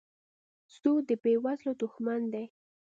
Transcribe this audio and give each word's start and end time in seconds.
سود 0.75 1.03
د 1.07 1.09
بېوزلو 1.21 1.71
دښمن 1.81 2.21
دی. 2.33 2.45